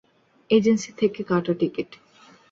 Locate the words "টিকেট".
1.59-1.89